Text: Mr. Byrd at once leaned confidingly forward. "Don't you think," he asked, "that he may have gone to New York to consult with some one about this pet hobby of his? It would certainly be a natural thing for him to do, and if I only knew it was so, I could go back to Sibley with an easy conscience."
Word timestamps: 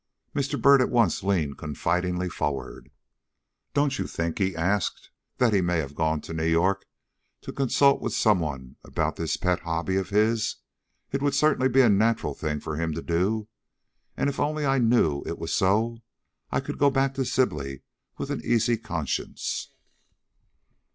Mr. 0.33 0.59
Byrd 0.59 0.81
at 0.81 0.89
once 0.89 1.21
leaned 1.21 1.59
confidingly 1.59 2.27
forward. 2.27 2.89
"Don't 3.75 3.99
you 3.99 4.07
think," 4.07 4.39
he 4.39 4.55
asked, 4.55 5.11
"that 5.37 5.53
he 5.53 5.61
may 5.61 5.77
have 5.77 5.93
gone 5.93 6.21
to 6.21 6.33
New 6.33 6.43
York 6.47 6.87
to 7.41 7.53
consult 7.53 8.01
with 8.01 8.11
some 8.11 8.39
one 8.39 8.77
about 8.83 9.15
this 9.15 9.37
pet 9.37 9.59
hobby 9.59 9.97
of 9.97 10.09
his? 10.09 10.55
It 11.11 11.21
would 11.21 11.35
certainly 11.35 11.69
be 11.69 11.81
a 11.81 11.89
natural 11.91 12.33
thing 12.33 12.59
for 12.59 12.77
him 12.77 12.95
to 12.95 13.03
do, 13.03 13.47
and 14.17 14.27
if 14.27 14.39
I 14.39 14.43
only 14.45 14.79
knew 14.79 15.21
it 15.27 15.37
was 15.37 15.53
so, 15.53 15.99
I 16.49 16.61
could 16.61 16.79
go 16.79 16.89
back 16.89 17.13
to 17.13 17.23
Sibley 17.23 17.83
with 18.17 18.31
an 18.31 18.41
easy 18.43 18.77
conscience." 18.77 19.71